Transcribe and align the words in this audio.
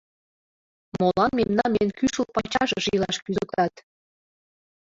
—Молан 0.99 1.31
мемнам 1.39 1.71
эн 1.81 1.89
кӱшыл 1.97 2.25
пачашыш 2.35 2.85
илаш 2.95 3.17
кӱзыктат. 3.25 3.73